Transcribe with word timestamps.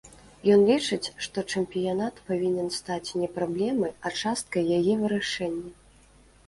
Ён 0.53 0.61
лічыць, 0.69 1.11
што 1.25 1.43
чэмпіянат 1.53 2.21
павінен 2.31 2.73
стаць 2.79 3.15
не 3.25 3.31
праблемай, 3.37 3.95
а 4.09 4.15
часткай 4.23 4.63
яе 4.79 4.93
вырашэння. 5.01 5.71